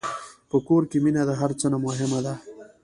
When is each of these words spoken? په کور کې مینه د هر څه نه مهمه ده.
په 0.49 0.57
کور 0.67 0.83
کې 0.89 0.97
مینه 1.03 1.21
د 1.29 1.31
هر 1.41 1.51
څه 1.59 1.65
نه 1.73 1.77
مهمه 1.85 2.19
ده. 2.25 2.33